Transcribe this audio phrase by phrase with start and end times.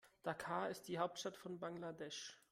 [0.23, 2.39] Dhaka ist die Hauptstadt von Bangladesch.